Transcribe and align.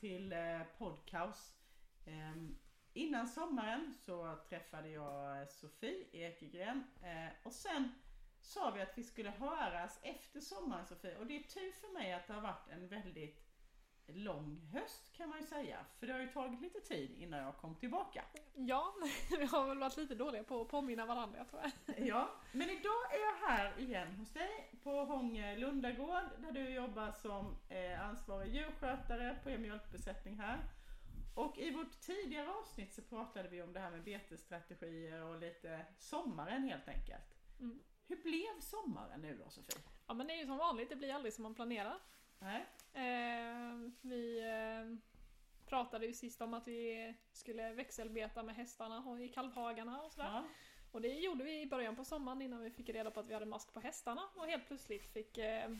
till 0.00 0.32
eh, 0.32 0.62
Podcaus. 0.78 1.56
Ehm, 2.06 2.58
innan 2.92 3.28
sommaren 3.28 3.94
så 4.06 4.38
träffade 4.48 4.88
jag 4.88 5.40
eh, 5.40 5.46
Sofie 5.48 6.06
Ekegren 6.12 6.84
eh, 7.02 7.32
och 7.46 7.52
sen 7.52 7.92
sa 8.40 8.70
vi 8.70 8.82
att 8.82 8.98
vi 8.98 9.04
skulle 9.04 9.30
höras 9.30 10.00
efter 10.02 10.40
sommaren 10.40 10.86
Sofie 10.86 11.16
och 11.16 11.26
det 11.26 11.36
är 11.36 11.42
tur 11.42 11.72
för 11.72 11.92
mig 11.92 12.12
att 12.12 12.26
det 12.26 12.32
har 12.32 12.40
varit 12.40 12.68
en 12.68 12.88
väldigt 12.88 13.49
lång 14.14 14.68
höst 14.72 15.12
kan 15.16 15.28
man 15.28 15.38
ju 15.38 15.46
säga. 15.46 15.78
För 15.98 16.06
det 16.06 16.12
har 16.12 16.20
ju 16.20 16.28
tagit 16.28 16.60
lite 16.60 16.80
tid 16.80 17.10
innan 17.18 17.40
jag 17.40 17.56
kom 17.56 17.74
tillbaka. 17.74 18.24
Ja, 18.54 18.94
vi 19.38 19.44
har 19.44 19.68
väl 19.68 19.78
varit 19.78 19.96
lite 19.96 20.14
dåliga 20.14 20.44
på 20.44 20.60
att 20.60 20.68
påminna 20.68 21.06
varandra 21.06 21.44
tror 21.44 21.62
jag. 21.62 21.98
Ja, 22.06 22.30
men 22.52 22.70
idag 22.70 23.14
är 23.14 23.20
jag 23.20 23.48
här 23.48 23.80
igen 23.80 24.16
hos 24.16 24.30
dig 24.30 24.78
på 24.82 25.04
Hånge 25.04 25.56
Lundagård 25.56 26.24
där 26.38 26.52
du 26.52 26.70
jobbar 26.70 27.12
som 27.12 27.56
eh, 27.68 28.08
ansvarig 28.08 28.54
djurskötare 28.54 29.38
på 29.42 29.50
er 29.50 29.58
mjölkbesättning 29.58 30.38
här. 30.38 30.58
Och 31.34 31.58
i 31.58 31.70
vårt 31.70 32.00
tidigare 32.00 32.50
avsnitt 32.50 32.94
så 32.94 33.02
pratade 33.02 33.48
vi 33.48 33.62
om 33.62 33.72
det 33.72 33.80
här 33.80 33.90
med 33.90 34.04
betesstrategier 34.04 35.22
och 35.22 35.38
lite 35.40 35.86
sommaren 35.98 36.62
helt 36.62 36.88
enkelt. 36.88 37.36
Mm. 37.60 37.80
Hur 38.06 38.16
blev 38.22 38.60
sommaren 38.60 39.20
nu 39.20 39.36
då 39.44 39.50
Sofie? 39.50 39.78
Ja 40.06 40.14
men 40.14 40.26
det 40.26 40.32
är 40.32 40.38
ju 40.38 40.46
som 40.46 40.58
vanligt, 40.58 40.88
det 40.88 40.96
blir 40.96 41.14
aldrig 41.14 41.32
som 41.32 41.42
man 41.42 41.54
planerar. 41.54 41.98
Nej? 42.38 42.66
Eh, 42.92 43.90
vi 44.00 44.40
eh, 44.40 44.96
pratade 45.68 46.06
ju 46.06 46.12
sist 46.12 46.40
om 46.40 46.54
att 46.54 46.68
vi 46.68 47.14
skulle 47.32 47.72
växelbeta 47.72 48.42
med 48.42 48.54
hästarna 48.54 49.20
i 49.20 49.28
kalvhagarna 49.28 50.02
och 50.02 50.12
sådär. 50.12 50.28
Ja. 50.28 50.44
Och 50.92 51.00
det 51.00 51.08
gjorde 51.08 51.44
vi 51.44 51.60
i 51.60 51.66
början 51.66 51.96
på 51.96 52.04
sommaren 52.04 52.42
innan 52.42 52.60
vi 52.62 52.70
fick 52.70 52.88
reda 52.88 53.10
på 53.10 53.20
att 53.20 53.26
vi 53.26 53.34
hade 53.34 53.46
mask 53.46 53.72
på 53.72 53.80
hästarna 53.80 54.22
och 54.36 54.46
helt 54.46 54.66
plötsligt 54.66 55.12
fick 55.12 55.38
eh, 55.38 55.70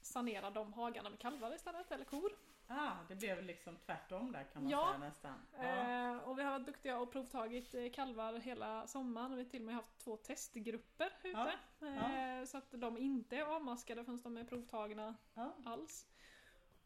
sanera 0.00 0.50
de 0.50 0.72
hagarna 0.72 1.10
med 1.10 1.18
kalvar 1.18 1.54
istället, 1.54 1.92
eller 1.92 2.04
kor. 2.04 2.32
Ah, 2.72 2.92
det 3.08 3.14
blev 3.14 3.42
liksom 3.42 3.76
tvärtom 3.76 4.32
där 4.32 4.44
kan 4.52 4.62
man 4.62 4.70
Ja. 4.72 4.86
säga 4.86 4.98
nästan. 4.98 5.34
Ja. 5.56 5.62
Eh, 5.64 6.16
och 6.28 6.38
vi 6.38 6.42
har 6.42 6.50
varit 6.50 6.66
duktiga 6.66 6.98
och 6.98 7.12
provtagit 7.12 7.94
kalvar 7.94 8.32
hela 8.34 8.86
sommaren 8.86 9.32
och 9.32 9.38
vi 9.38 9.42
har 9.42 9.50
till 9.50 9.60
och 9.62 9.66
med 9.66 9.74
haft 9.74 9.98
två 9.98 10.16
testgrupper 10.16 11.10
ute. 11.22 11.52
Eh, 11.86 12.44
så 12.44 12.58
att 12.58 12.70
de 12.70 12.98
inte 12.98 13.36
är 13.36 13.42
avmaskade 13.42 14.04
förrän 14.04 14.20
de 14.22 14.36
är 14.36 14.44
provtagna 14.44 15.14
Ja. 15.34 15.52
alls. 15.64 16.06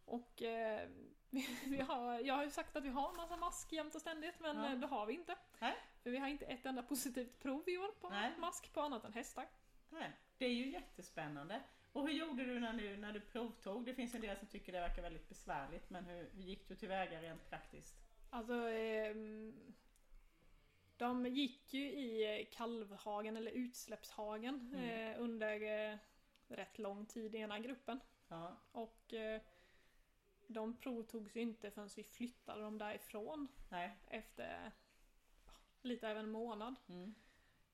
Och 0.05 0.43
eh, 0.43 0.89
vi, 1.31 1.47
vi 1.67 1.81
har, 1.81 2.19
jag 2.21 2.35
har 2.35 2.45
ju 2.45 2.51
sagt 2.51 2.77
att 2.77 2.85
vi 2.85 2.89
har 2.89 3.11
en 3.11 3.17
massa 3.17 3.37
mask 3.37 3.73
jämt 3.73 3.95
och 3.95 4.01
ständigt 4.01 4.41
men 4.41 4.57
Ja. 4.57 4.73
eh, 4.73 4.79
det 4.79 4.87
har 4.87 5.07
vi 5.07 5.13
inte. 5.15 5.37
Nej. 5.59 5.75
För 6.03 6.11
vi 6.11 6.19
har 6.19 6.29
inte 6.29 6.45
ett 6.45 6.67
enda 6.67 6.83
positivt 6.83 7.39
prov 7.39 7.69
i 7.69 7.79
år 7.79 7.89
på 8.01 8.09
Nej. 8.11 8.33
mask 8.39 8.73
på 8.73 8.81
annat 8.81 9.05
än 9.05 9.13
hästar. 9.13 9.49
Nej, 9.91 10.13
det 10.39 10.45
är 10.47 10.53
ju 10.55 10.71
jättespännande. 10.71 11.63
Och 11.93 12.03
hur 12.09 12.15
gjorde 12.15 12.45
du 12.45 12.61
när 12.61 12.73
du, 12.73 12.97
när 12.97 13.13
du 13.13 13.21
provtog? 13.21 13.85
Det 13.85 13.95
finns 13.95 14.15
en 14.15 14.21
del 14.21 14.37
som 14.37 14.49
tycker 14.49 14.73
det 14.73 14.81
verkar 14.81 15.03
väldigt 15.03 15.29
besvärligt 15.29 15.91
men 15.91 16.05
hur, 16.05 16.31
hur 16.35 16.43
gick 16.43 16.69
du 16.69 16.77
tillväga 16.77 17.23
rent 17.23 17.51
praktiskt? 17.51 17.95
Alltså 18.31 18.55
ehm, 18.69 19.75
De 20.97 21.27
gick 21.27 21.75
ju 21.75 21.85
i 21.93 22.49
kalvhagen 22.53 23.37
eller 23.37 23.51
utsläppshagen 23.51 24.71
Mm. 24.75 25.11
eh, 25.13 25.21
under 25.23 25.91
eh, 25.93 25.99
rätt 26.49 26.79
lång 26.79 27.07
tid 27.07 27.35
i 27.35 27.39
ena 27.39 27.59
gruppen. 27.59 28.01
Ja, 28.29 28.57
Och 28.73 29.15
eh, 29.15 29.41
de 30.49 30.77
provtogs 30.77 31.37
ju 31.37 31.41
inte 31.41 31.71
förrän 31.71 31.89
vi 31.97 32.05
flyttade 32.05 32.63
dem 32.63 32.79
därifrån 32.79 33.49
nej. 33.71 33.99
efter 34.07 34.73
lite 35.83 36.09
över 36.09 36.21
en 36.21 36.31
månad. 36.31 36.75
Mm. 36.89 37.15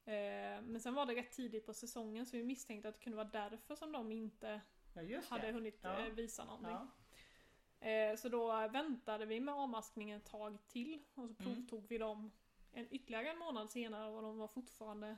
Eh, 0.04 0.62
men 0.70 0.80
sen 0.80 0.94
var 0.94 1.06
det 1.06 1.14
rätt 1.14 1.32
tidigt 1.32 1.66
på 1.66 1.74
säsongen 1.74 2.26
så 2.26 2.36
vi 2.36 2.42
misstänkte 2.44 2.88
att 2.88 2.94
det 2.94 3.00
kunde 3.00 3.16
vara 3.16 3.28
därför 3.28 3.74
som 3.74 3.92
de 3.92 4.12
inte 4.12 4.60
Ja, 4.94 5.20
hade 5.28 5.52
hunnit 5.52 5.78
Ja. 5.82 5.98
eh, 6.06 6.12
visa 6.12 6.44
någonting. 6.44 6.70
Ja. 6.70 7.86
Eh, 7.88 8.16
så 8.16 8.28
då 8.28 8.46
väntade 8.68 9.26
vi 9.26 9.40
med 9.40 9.54
avmaskningen 9.54 10.16
ett 10.20 10.26
tag 10.30 10.58
till 10.68 11.02
och 11.14 11.14
så 11.14 11.20
Mm. 11.22 11.34
provtog 11.36 11.86
vi 11.88 11.98
dem 11.98 12.30
en, 12.72 12.86
ytterligare 12.94 13.30
en 13.30 13.38
månad 13.38 13.70
senare 13.70 14.10
och 14.10 14.22
de 14.22 14.38
var 14.38 14.48
fortfarande 14.48 15.16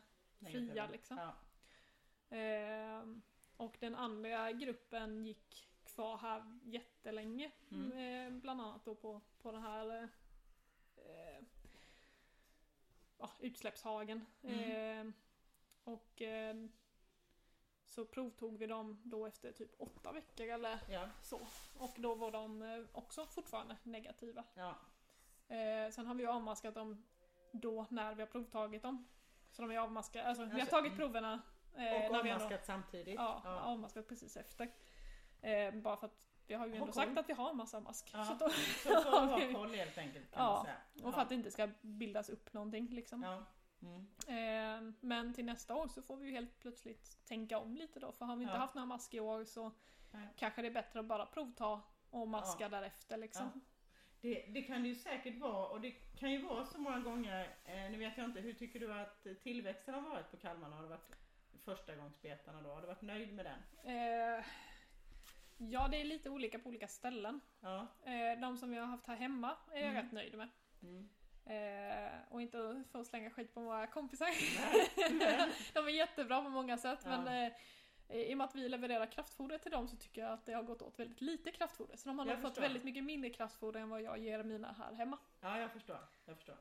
fria 0.52 0.88
liksom. 0.92 1.18
Eh, 2.30 3.02
och 3.56 3.76
den 3.80 3.94
andra 3.94 4.52
gruppen 4.52 5.26
gick 5.26 5.68
kvar 5.94 6.18
här 6.18 6.58
jättelänge. 6.64 7.50
Mm. 7.70 7.92
Eh, 7.92 8.40
bland 8.40 8.60
annat 8.60 8.84
då 8.84 8.94
på, 8.94 9.20
på 9.42 9.52
den 9.52 9.62
här 9.62 10.08
eh, 10.96 11.44
ja, 13.18 13.30
utsläppshagen. 13.40 14.26
Mm. 14.42 15.08
Eh, 15.08 15.12
och 15.84 16.22
eh, 16.22 16.56
så 17.84 18.04
provtog 18.04 18.58
vi 18.58 18.66
dem 18.66 19.00
då 19.04 19.26
efter 19.26 19.52
typ 19.52 19.74
åtta 19.78 20.12
veckor 20.12 20.46
eller 20.46 20.78
Ja. 20.88 21.08
så. 21.22 21.40
Och 21.78 21.94
då 21.96 22.14
var 22.14 22.30
de 22.30 22.62
eh, 22.62 22.84
också 22.92 23.26
fortfarande 23.26 23.76
negativa. 23.82 24.44
Ja. 24.54 24.74
Eh, 25.56 25.90
sen 25.90 26.06
har 26.06 26.14
vi 26.14 26.26
avmaskat 26.26 26.74
dem 26.74 27.04
då 27.52 27.86
när 27.90 28.14
vi 28.14 28.22
har 28.22 28.26
provtagit 28.28 28.82
dem. 28.82 29.08
Så 29.50 29.62
de 29.62 29.70
är 29.70 29.78
avmaskade, 29.78 30.28
alltså, 30.28 30.44
vi 30.44 30.50
har 30.52 30.60
Alltså, 30.60 30.76
tagit 30.76 30.92
mm. 30.92 30.98
proverna 30.98 31.42
eh, 31.74 31.80
Och 31.80 31.82
ändå, 32.04 32.18
avmaskat 32.18 32.66
samtidigt. 32.66 33.14
ja, 33.14 33.40
Ja. 33.44 33.60
avmaskat 33.60 34.08
precis 34.08 34.36
efter. 34.36 34.72
Eh, 35.42 35.74
bara 35.74 35.96
för 35.96 36.06
att 36.06 36.18
vi 36.46 36.54
har 36.54 36.66
ju 36.66 36.74
ändå 36.76 36.92
sagt 36.92 37.18
att 37.18 37.28
vi 37.28 37.32
har 37.32 37.50
en 37.50 37.56
massa 37.56 37.80
mask. 37.80 38.10
Ja. 38.14 38.24
Så 38.24 38.34
då, 38.34 38.50
Så 38.50 38.54
för 38.90 38.90
att 38.96 39.04
ha 39.30 39.52
koll 39.54 39.74
helt 39.74 39.98
enkelt 39.98 40.30
kan 40.30 40.44
Ja. 40.44 40.52
man 40.54 40.64
säga. 40.64 41.06
och 41.08 41.14
för 41.14 41.20
att 41.22 41.28
det 41.28 41.34
inte 41.34 41.50
ska 41.50 41.68
bildas 41.80 42.28
upp 42.28 42.52
någonting 42.52 42.88
liksom. 42.88 43.22
Ja. 43.22 43.44
Mm. 43.82 44.06
Eh, 44.88 44.94
men 45.00 45.34
till 45.34 45.44
nästa 45.44 45.74
år 45.74 45.88
så 45.88 46.02
får 46.02 46.16
vi 46.16 46.26
ju 46.26 46.32
helt 46.32 46.58
plötsligt 46.58 47.24
tänka 47.26 47.58
om 47.58 47.76
lite 47.76 48.00
då. 48.00 48.12
För 48.12 48.24
har 48.24 48.36
vi 48.36 48.42
inte 48.42 48.54
Ja. 48.54 48.58
haft 48.60 48.74
några 48.74 48.86
mask 48.86 49.14
i 49.14 49.20
år 49.20 49.44
så 49.44 49.72
Nej. 50.10 50.28
kanske 50.36 50.62
det 50.62 50.68
är 50.68 50.72
bättre 50.72 51.00
att 51.00 51.06
bara 51.06 51.26
provta 51.26 51.80
och 52.10 52.28
maska 52.28 52.64
Ja. 52.64 52.68
därefter 52.68 53.16
liksom. 53.16 53.60
Det, 54.20 54.44
det 54.48 54.62
kan 54.62 54.82
det 54.82 54.88
ju 54.88 54.94
säkert 54.94 55.38
vara 55.40 55.66
och 55.68 55.80
det 55.80 55.90
kan 55.90 56.32
ju 56.32 56.42
vara 56.42 56.64
så 56.66 56.78
många 56.78 56.98
gånger. 57.00 57.56
Eh, 57.64 57.74
nu 57.90 57.98
vet 57.98 58.16
jag 58.16 58.24
inte, 58.26 58.40
hur 58.40 58.52
tycker 58.52 58.80
du 58.80 58.94
att 58.94 59.26
tillväxten 59.42 59.94
har 59.94 60.00
varit 60.02 60.30
på 60.30 60.36
kalvarna? 60.36 60.76
Har 60.76 60.82
det 60.82 60.88
varit 60.88 61.16
första 61.64 61.96
gångsbetarna 61.96 62.62
då? 62.62 62.70
Har 62.70 62.80
du 62.80 62.86
varit 62.86 63.02
nöjd 63.02 63.32
med 63.34 63.46
den? 63.46 63.58
Eh, 64.38 64.44
ja, 65.70 65.88
det 65.88 66.00
är 66.00 66.04
lite 66.04 66.30
olika 66.30 66.58
på 66.58 66.68
olika 66.68 66.88
ställen. 66.88 67.40
Ja. 67.60 67.86
Eh, 68.04 68.40
de 68.40 68.56
som 68.56 68.70
vi 68.70 68.76
har 68.78 68.86
haft 68.86 69.06
här 69.06 69.16
hemma 69.16 69.56
är 69.72 69.80
jag 69.80 69.90
Mm. 69.90 70.02
rätt 70.04 70.12
nöjd 70.12 70.34
med. 70.38 70.48
Mm. 70.82 71.08
Eh, 71.46 72.12
och 72.30 72.42
inte 72.42 72.84
för 72.92 73.00
att 73.00 73.06
slänga 73.06 73.30
skit 73.30 73.54
på 73.54 73.60
våra 73.60 73.86
kompisar. 73.86 74.26
Nej. 75.18 75.52
de 75.74 75.86
är 75.86 75.90
jättebra 75.90 76.42
på 76.42 76.48
många 76.48 76.78
sätt 76.78 76.98
Ja. 77.04 77.10
men 77.22 77.46
eh, 77.46 77.52
i 78.16 78.34
och 78.34 78.38
med 78.38 78.44
att 78.44 78.54
vi 78.54 78.68
levererar 78.68 79.06
kraftfoder 79.06 79.58
till 79.58 79.70
dem 79.70 79.88
så 79.88 79.96
tycker 79.96 80.20
jag 80.20 80.32
att 80.32 80.46
det 80.46 80.52
har 80.52 80.62
gått 80.62 80.82
åt 80.82 80.98
väldigt 80.98 81.20
lite 81.20 81.50
kraftfoder. 81.52 81.96
Så 81.96 82.08
de 82.08 82.18
har 82.18 82.26
nog 82.26 82.40
fått 82.42 82.58
väldigt 82.58 82.84
mycket 82.84 83.04
mindre 83.04 83.30
kraftfoder 83.30 83.80
än 83.80 83.88
vad 83.88 84.02
jag 84.02 84.18
ger 84.18 84.42
mina 84.42 84.72
här 84.72 84.92
hemma. 84.92 85.18
Ja, 85.40 85.58
jag 85.58 85.72
förstår. 85.72 85.98
Jag 86.24 86.36
förstår. 86.36 86.56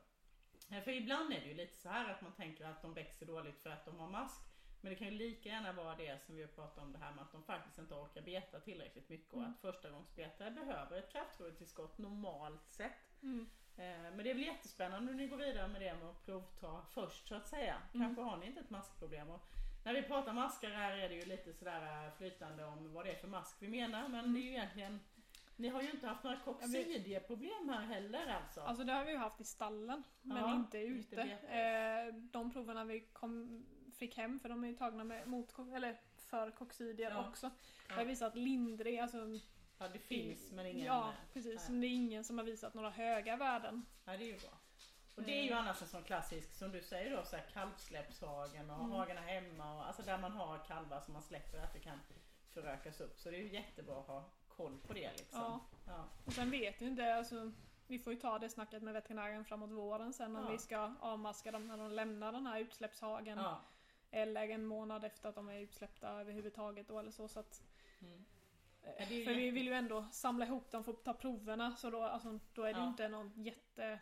För 0.84 0.90
ibland 0.90 1.32
är 1.32 1.40
det 1.40 1.46
ju 1.46 1.54
lite 1.54 1.76
så 1.76 1.88
här 1.88 2.10
att 2.10 2.22
man 2.22 2.32
tänker 2.32 2.64
att 2.64 2.82
de 2.82 2.94
växer 2.94 3.26
dåligt 3.26 3.58
för 3.62 3.70
att 3.70 3.84
de 3.84 3.98
har 4.00 4.08
mask. 4.08 4.40
Men 4.84 4.90
det 4.90 4.96
kan 4.96 5.06
ju 5.08 5.14
lika 5.18 5.48
gärna 5.48 5.72
vara 5.72 5.96
det 5.96 6.22
som 6.22 6.34
vi 6.36 6.40
har 6.42 6.48
pratat 6.48 6.78
om 6.84 6.92
det 6.92 6.98
här 6.98 7.12
med 7.14 7.22
att 7.22 7.32
de 7.32 7.42
faktiskt 7.42 7.78
inte 7.78 7.94
orkar 7.94 8.22
beta 8.22 8.60
tillräckligt 8.60 9.08
mycket 9.08 9.32
och 9.32 9.38
Mm. 9.38 9.50
att 9.50 9.60
förstagångsbetare 9.60 10.50
behöver 10.50 10.98
ett 10.98 11.12
kraftfodertillskott 11.12 11.98
normalt 11.98 12.68
sett. 12.70 13.22
Mm. 13.22 13.46
Eh, 13.76 13.82
Men 13.84 14.16
det 14.18 14.30
är 14.30 14.34
väl 14.34 14.42
jättespännande 14.46 15.10
om 15.10 15.16
ni 15.16 15.26
går 15.28 15.36
vidare 15.36 15.68
med 15.68 15.80
det 15.80 15.94
med 15.94 16.08
att 16.08 16.24
provta 16.24 16.82
först 16.90 17.28
så 17.28 17.34
att 17.34 17.48
säga. 17.48 17.82
Mm. 17.94 18.06
Kanske 18.06 18.22
har 18.22 18.36
ni 18.36 18.46
inte 18.46 18.60
ett 18.60 18.70
maskproblem. 18.70 19.30
Och 19.30 19.40
när 19.84 19.94
vi 19.94 20.02
pratar 20.02 20.32
maskar 20.32 20.70
här 20.70 20.98
är 20.98 21.08
det 21.08 21.14
ju 21.14 21.24
lite 21.24 21.52
sådär 21.52 22.06
eh, 22.06 22.12
flytande 22.12 22.64
om 22.64 22.92
vad 22.92 23.04
det 23.04 23.10
är 23.10 23.16
för 23.16 23.28
mask 23.28 23.56
vi 23.60 23.68
menar. 23.68 24.08
Men 24.08 24.32
det 24.34 24.40
är 24.40 24.42
ju 24.42 24.50
egentligen 24.50 25.00
ni 25.56 25.68
har 25.68 25.82
ju 25.82 25.90
inte 25.90 26.06
haft 26.06 26.24
några 26.24 26.36
koksidieproblem 26.40 27.68
här 27.68 27.82
heller 27.86 28.26
alltså. 28.26 28.60
Alltså 28.60 28.84
det 28.84 28.92
har 28.92 29.04
vi 29.04 29.10
ju 29.10 29.16
haft 29.18 29.40
i 29.40 29.44
stallen 29.44 30.02
men 30.22 30.36
Ja, 30.36 30.54
inte 30.54 30.78
inte 30.78 30.98
ute. 31.00 31.16
betes. 31.16 31.44
eh, 31.50 32.14
de 32.14 32.52
proverna 32.52 32.84
vi 32.84 33.00
kom, 33.00 33.66
fick 33.96 34.16
hem, 34.16 34.40
för 34.40 34.48
de 34.48 34.64
är 34.64 34.68
ju 34.68 34.74
tagna 34.76 35.04
med, 35.04 35.26
mot, 35.28 35.58
eller 35.74 36.00
för 36.16 36.50
koxidier 36.50 37.10
Ja. 37.10 37.28
också, 37.28 37.50
Ja. 37.88 37.94
har 37.94 38.04
visat 38.04 38.34
lindrig, 38.36 38.98
alltså 38.98 39.18
ja, 39.78 39.88
det 39.88 39.98
finns 39.98 40.52
men 40.52 40.66
ingen... 40.66 40.86
Ja, 40.86 41.08
eh, 41.08 41.14
precis. 41.32 41.68
Men 41.68 41.80
det 41.80 41.86
är 41.86 41.94
ingen 41.94 42.24
som 42.24 42.38
har 42.38 42.44
visat 42.44 42.74
några 42.74 42.90
höga 42.90 43.36
värden. 43.36 43.86
Ja, 44.04 44.12
det 44.16 44.24
är 44.24 44.32
ju 44.32 44.38
bra. 44.38 44.58
Och 45.16 45.22
det 45.22 45.38
är 45.40 45.44
ju 45.44 45.52
annars 45.52 45.82
en 45.82 45.88
sån 45.88 46.02
klassisk, 46.02 46.52
som 46.54 46.72
du 46.72 46.82
säger 46.82 47.16
då, 47.16 47.24
så 47.24 47.36
här 47.36 47.46
kalvsläppshagen 47.52 48.70
och 48.70 48.78
Mm. 48.80 48.90
hagarna 48.90 49.20
hemma 49.20 49.74
och 49.76 49.86
alltså 49.86 50.02
där 50.02 50.18
man 50.18 50.32
har 50.32 50.58
kalvar 50.58 51.00
som 51.00 51.12
man 51.14 51.22
släpper 51.22 51.58
att 51.58 51.72
det 51.72 51.80
kan 51.80 51.98
förökas 52.50 53.00
upp. 53.00 53.18
Så 53.20 53.30
det 53.30 53.36
är 53.36 53.40
ju 53.40 53.52
jättebra 53.52 53.98
att 54.00 54.06
ha 54.06 54.24
koll 54.48 54.78
på 54.86 54.92
det 54.92 55.10
liksom. 55.16 55.40
Ja. 55.40 55.60
Ja. 55.86 56.04
Och 56.24 56.32
sen 56.32 56.50
vet 56.50 56.82
vi 56.82 56.86
inte, 56.86 57.14
alltså, 57.14 57.52
vi 57.86 57.98
får 57.98 58.12
ju 58.12 58.18
ta 58.18 58.38
det 58.38 58.48
snacket 58.48 58.82
med 58.82 58.94
veterinären 58.94 59.44
framåt 59.44 59.70
våren 59.70 60.12
sen 60.12 60.36
om 60.36 60.44
Ja. 60.44 60.50
vi 60.50 60.58
ska 60.58 60.94
avmaska 61.00 61.50
dem 61.52 61.66
när 61.66 61.76
de 61.76 61.90
lämnar 61.92 62.32
den 62.32 62.46
här 62.46 62.60
utsläppshagen. 62.60 63.38
Ja. 63.38 63.60
Eller 64.14 64.48
en 64.48 64.66
månad 64.66 65.04
efter 65.04 65.28
att 65.28 65.34
de 65.34 65.48
är 65.48 65.60
utsläppta 65.60 66.08
överhuvudtaget 66.20 66.88
då 66.88 66.98
eller 66.98 67.10
så. 67.10 67.28
så 67.28 67.40
att, 67.40 67.62
Mm. 68.02 68.24
eh, 68.82 69.06
för 69.06 69.34
vi 69.34 69.50
vill 69.50 69.66
ju 69.66 69.72
ändå 69.74 70.06
samla 70.12 70.46
ihop 70.46 70.70
dem 70.70 70.84
för 70.84 70.92
att 70.92 71.04
ta 71.04 71.14
proverna 71.14 71.76
så 71.76 71.90
då, 71.90 72.02
alltså, 72.02 72.38
då 72.54 72.62
är 72.64 72.72
det 72.74 72.80
Ja. 72.80 72.88
inte 72.88 73.08
någon 73.08 73.32
jätte... 73.42 73.98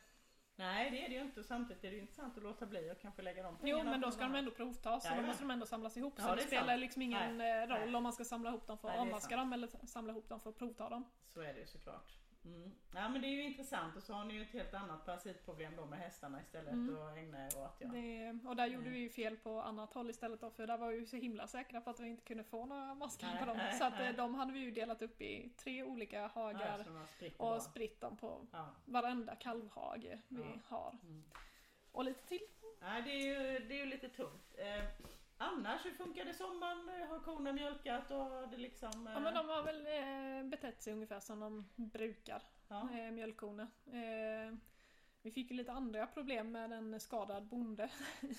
Nej 0.57 0.91
det 0.91 1.05
är 1.05 1.09
det 1.09 1.15
ju 1.15 1.21
inte. 1.21 1.45
Samtidigt 1.45 1.85
är 1.85 1.89
det 1.91 1.95
ju 1.95 2.01
intressant 2.01 2.37
att 2.37 2.43
låta 2.43 2.67
bli 2.67 2.93
och 2.93 3.01
kanske 3.01 3.23
lägga 3.23 3.43
de 3.43 3.57
Jo 3.63 3.77
pengarna 3.77 3.91
men 3.91 4.01
då 4.01 4.11
ska 4.11 4.23
de 4.23 4.35
ändå 4.35 4.51
provtas 4.51 5.03
så 5.09 5.15
då 5.15 5.23
måste 5.23 5.43
de 5.43 5.51
ändå 5.51 5.67
samlas 5.67 5.97
ihop. 5.97 6.15
Ja, 6.17 6.25
så 6.29 6.35
det 6.35 6.43
spelar 6.43 6.67
sant. 6.67 6.81
liksom 6.81 7.03
ingen 7.03 7.39
Nej. 7.39 7.63
eh, 7.63 7.67
roll 7.67 7.97
om 7.97 8.03
man 8.03 8.13
ska 8.13 8.25
samla 8.25 8.51
ihop 8.51 8.67
dem 8.67 8.79
för 8.79 8.89
att 8.89 8.99
avmaska 8.99 9.37
dem 9.37 9.53
eller 9.53 9.87
samla 9.87 10.13
ihop 10.13 10.29
dem 10.29 10.41
för 10.41 10.51
att 10.51 10.57
provta 10.59 10.89
dem. 10.89 11.05
Så 11.27 11.41
är 11.41 11.55
det 11.55 11.61
ju 11.61 11.67
såklart. 11.67 12.13
Mm. 12.45 12.73
Ja 12.95 13.09
men 13.09 13.21
det 13.21 13.27
är 13.27 13.31
ju 13.31 13.43
intressant 13.43 13.97
och 13.97 14.03
så 14.03 14.13
har 14.13 14.25
ni 14.25 14.35
ju 14.35 14.43
ett 14.43 14.53
helt 14.53 14.75
annat 14.75 15.07
parasitproblem 15.07 15.77
då 15.77 15.87
med 15.87 15.99
hästarna 15.99 16.41
istället 16.41 16.73
mm. 16.73 16.97
att 16.97 17.17
ägna 17.17 17.47
er 17.47 17.59
åt. 17.59 17.77
Ja. 17.79 17.89
Det, 17.89 18.39
och 18.49 18.57
där 18.57 18.67
gjorde 18.67 18.87
mm. 18.87 18.93
vi 18.93 18.99
ju 18.99 19.11
fel 19.11 19.37
på 19.37 19.61
annat 19.61 19.95
håll 19.95 20.11
istället 20.11 20.41
då 20.41 20.51
för 20.51 20.67
där 20.67 20.79
var 20.79 20.89
vi 20.89 20.97
ju 20.97 21.07
så 21.07 21.17
himla 21.17 21.47
säkra 21.47 21.81
på 21.81 21.91
att 21.91 22.01
vi 22.01 22.09
inte 22.09 22.23
kunde 22.23 22.45
få 22.45 22.67
några 22.67 22.95
maskar 22.95 23.39
på 23.39 23.47
dem. 23.47 23.57
Nej, 23.57 23.79
så 23.79 23.85
att 23.85 23.99
nej. 23.99 24.09
Eh, 24.09 24.17
de 24.17 24.35
hade 24.35 24.53
vi 24.53 24.59
ju 24.59 24.71
delat 24.71 25.03
upp 25.03 25.21
i 25.21 25.53
tre 25.57 25.83
olika 25.83 26.27
hagar 26.27 26.87
ja, 27.21 27.31
och 27.37 27.63
spritt 27.63 28.01
dem 28.01 28.17
på 28.17 28.47
ja. 28.53 28.75
varenda 28.85 29.37
kalvhage 29.37 30.19
vi 30.29 30.61
har. 30.69 30.99
Mm. 31.03 31.25
Och 31.93 32.05
lite 32.05 32.27
till. 32.27 32.47
Nej 32.81 33.03
det 33.03 33.11
är 33.11 33.27
ju, 33.27 33.59
det 33.69 33.75
är 33.75 33.79
ju 33.79 33.87
lite 33.87 34.09
tungt. 34.09 34.55
Eh, 34.59 34.85
Annars, 35.43 35.87
hur 35.87 35.91
funkade 35.91 36.35
sommaren? 36.35 37.09
Har 37.09 37.21
korna 37.21 37.53
mjölkat 37.53 38.11
och 38.11 38.49
det 38.51 38.57
liksom... 38.57 39.07
Eh... 39.07 39.13
Ja 39.13 39.21
men 39.21 39.35
de 39.35 39.49
har 39.49 39.63
väl 39.63 39.87
eh, 39.87 40.51
betett 40.51 40.83
sig 40.83 40.93
ungefär 40.93 41.21
som 41.21 41.41
de 41.41 41.69
brukar, 41.77 42.43
ja. 42.69 42.89
eh, 42.93 43.11
mjölkkorna. 43.11 43.63
Eh, 43.87 44.55
vi 45.23 45.31
fick 45.31 45.51
ju 45.51 45.57
lite 45.57 45.73
andra 45.73 46.07
problem 46.07 46.53
med 46.53 46.73
en 46.73 47.01
skadad 47.01 47.47
bonde. 47.47 47.91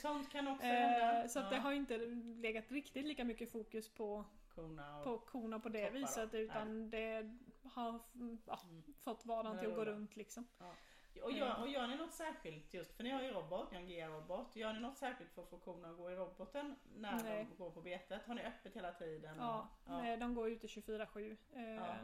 Sånt 0.02 0.32
kan 0.32 0.48
också 0.48 0.68
hända. 0.68 1.22
Eh, 1.24 1.28
så 1.28 1.40
att 1.40 1.50
det 1.50 1.58
har 1.58 1.72
inte 1.72 1.98
legat 2.42 2.72
riktigt 2.72 3.06
lika 3.06 3.24
mycket 3.24 3.52
fokus 3.52 3.94
på 3.94 4.26
korna, 4.56 4.98
och 4.98 5.04
på, 5.04 5.18
korna 5.18 5.60
på 5.60 5.70
det 5.70 5.90
viset 5.90 6.34
utan 6.34 6.90
Nej. 6.90 6.90
det 6.90 7.38
har 7.70 8.00
ja, 8.46 8.60
mm. 8.66 8.84
fått 9.04 9.26
vardagen 9.26 9.60
till 9.60 9.70
att 9.70 9.76
gå 9.76 9.86
runt 9.86 10.16
liksom. 10.16 10.48
Ja. 10.60 10.76
Och 11.24 11.32
gör, 11.32 11.62
och 11.62 11.68
gör 11.68 11.88
ni 11.88 11.96
något 11.96 12.14
särskilt 12.14 12.74
just 12.74 12.94
för 12.94 13.04
ni 13.04 13.10
har 13.10 13.22
ju 13.22 13.32
robot, 13.32 13.72
ni 13.72 13.78
har 13.78 13.84
en 13.84 13.90
GR-robot. 13.90 14.56
Gör 14.56 14.74
ni 14.74 14.80
något 14.80 14.98
särskilt 14.98 15.32
för 15.32 15.42
att 15.42 15.50
få 15.50 15.58
korna 15.58 15.90
att 15.90 15.98
gå 15.98 16.12
i 16.12 16.16
roboten 16.16 16.76
när 16.96 17.24
Nej. 17.24 17.48
de 17.50 17.64
går 17.64 17.72
på 17.72 17.82
betet? 17.82 18.26
Har 18.26 18.36
ni 18.36 18.42
öppet 18.42 18.76
hela 18.76 18.92
tiden? 18.94 19.38
Ja, 19.38 19.68
ja. 19.86 20.18
de 20.18 20.36
går 20.36 20.50
ute 20.50 20.68
24-7. 20.68 21.38
Eh, 21.54 21.64
ja. 21.64 21.96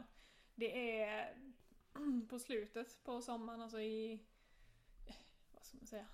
Det 0.54 1.00
är 1.02 1.36
på 2.28 2.38
slutet 2.38 3.04
på 3.04 3.22
sommaren, 3.22 3.62
alltså 3.62 3.80
i 3.80 4.20
vad 5.54 5.64
ska 5.64 5.76
man 5.76 5.86
säga? 5.86 6.06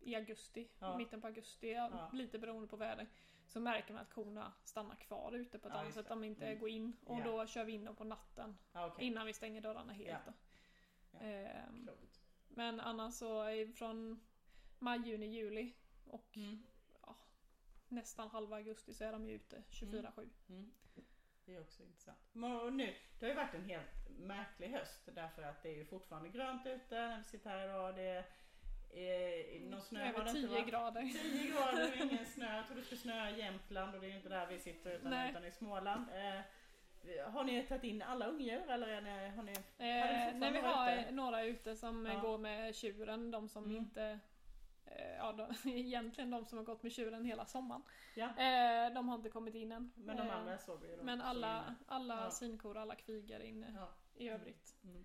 I 0.00 0.14
augusti, 0.14 0.68
ja. 0.78 0.96
mitten 0.96 1.20
på 1.20 1.26
augusti, 1.26 1.72
ja. 1.72 2.10
lite 2.12 2.38
beroende 2.38 2.68
på 2.68 2.76
väder. 2.76 3.06
Så 3.46 3.60
märker 3.60 3.94
man 3.94 4.02
att 4.02 4.14
korna 4.14 4.52
stannar 4.64 4.96
kvar 4.96 5.32
ute 5.32 5.58
på 5.58 5.68
ett 5.68 5.74
annat 5.74 5.94
sätt. 5.94 6.08
De 6.08 6.24
inte 6.24 6.46
mm. 6.46 6.58
går 6.58 6.68
in. 6.68 6.96
Och 7.04 7.22
då 7.22 7.46
kör 7.46 7.64
vi 7.64 7.72
in 7.72 7.84
dem 7.84 7.96
på 7.96 8.04
natten. 8.04 8.56
Okay. 8.72 9.06
Innan 9.06 9.26
vi 9.26 9.32
stänger 9.32 9.60
dörrarna 9.60 9.92
helt. 9.92 10.28
Eh, 11.20 11.92
men 12.48 12.80
annars 12.80 13.14
så 13.14 13.44
från 13.74 14.20
maj, 14.78 15.08
juni, 15.08 15.26
juli 15.26 15.72
och 16.04 16.36
mm. 16.36 16.62
ja, 17.02 17.16
nästan 17.88 18.28
halva 18.28 18.56
augusti 18.56 18.94
så 18.94 19.04
är 19.04 19.12
de 19.12 19.28
ju 19.28 19.34
ute 19.34 19.62
24-7. 19.70 20.02
Mm. 20.16 20.30
Mm. 20.48 20.72
Det 21.44 21.54
är 21.54 21.60
också 21.60 21.82
intressant. 21.82 22.18
Och 22.64 22.72
nu, 22.72 22.94
det 23.18 23.26
har 23.26 23.30
ju 23.30 23.36
varit 23.36 23.54
en 23.54 23.64
helt 23.64 24.08
märklig 24.18 24.68
höst 24.68 25.08
därför 25.14 25.42
att 25.42 25.62
det 25.62 25.68
är 25.68 25.76
ju 25.76 25.84
fortfarande 25.84 26.28
grönt 26.28 26.66
ute 26.66 26.94
när 26.94 27.18
vi 27.18 27.24
sitter 27.24 27.50
här 27.50 27.64
idag. 27.64 27.94
Det 27.96 28.24
är, 28.92 29.60
någon 29.60 29.82
snö 29.82 30.08
Över 30.08 30.18
har 30.18 30.24
det 30.24 30.32
10 30.32 30.42
inte 30.42 30.54
varit. 30.54 30.66
grader. 30.66 31.02
10 31.02 31.50
grader, 31.52 32.02
ingen 32.02 32.26
snö. 32.26 32.56
Jag 32.56 32.66
trodde 32.66 32.80
det 32.80 32.86
skulle 32.86 33.00
snöa 33.00 33.30
i 33.30 33.38
Jämtland 33.38 33.94
och 33.94 34.00
det 34.00 34.06
är 34.06 34.10
ju 34.10 34.16
inte 34.16 34.28
där 34.28 34.46
vi 34.46 34.58
sitter 34.58 34.90
utan, 34.90 35.28
utan 35.30 35.44
i 35.44 35.50
Småland. 35.50 36.06
Eh, 36.10 36.40
har 37.24 37.44
ni 37.44 37.62
tagit 37.62 37.84
in 37.84 38.02
alla 38.02 38.26
ungdjur 38.26 38.70
eller 38.70 38.88
är 38.88 39.00
ni, 39.00 39.28
har 39.36 39.42
ni? 39.42 39.52
Eh, 39.52 40.38
nej 40.38 40.52
vi 40.52 40.58
har 40.58 40.92
ute? 40.92 41.10
några 41.10 41.44
ute 41.44 41.76
som 41.76 42.06
ja. 42.06 42.20
går 42.20 42.38
med 42.38 42.74
tjuren. 42.74 43.30
De 43.30 43.48
som 43.48 43.64
mm. 43.64 43.76
inte 43.76 44.18
eh, 44.86 45.16
Ja, 45.18 45.32
de, 45.32 45.70
egentligen 45.70 46.30
de 46.30 46.44
som 46.44 46.58
har 46.58 46.64
gått 46.64 46.82
med 46.82 46.92
tjuren 46.92 47.24
hela 47.24 47.46
sommaren. 47.46 47.82
Ja. 48.14 48.26
Eh, 48.26 48.94
de 48.94 49.08
har 49.08 49.16
inte 49.16 49.28
kommit 49.28 49.54
in 49.54 49.72
än. 49.72 49.92
Men 49.94 50.16
de 50.16 50.26
eh, 50.26 50.36
andra 50.36 50.58
såg 50.58 50.80
vi 50.80 50.88
ju 50.88 51.02
Men 51.02 51.20
alla, 51.20 51.74
alla 51.86 52.24
ja. 52.24 52.30
svinkor, 52.30 52.76
alla 52.76 52.94
kviger 52.94 53.40
inne 53.40 53.72
ja. 53.76 53.88
i 54.14 54.28
övrigt. 54.28 54.76
Mm. 54.84 55.04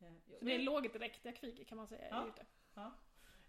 Mm. 0.00 0.20
Så 0.38 0.44
det 0.44 0.54
är 0.54 0.58
lågdräktiga 0.58 1.32
kvigor 1.32 1.64
kan 1.64 1.78
man 1.78 1.86
säga 1.86 2.06
ja. 2.10 2.26
ute. 2.26 2.46
Ja. 2.74 2.92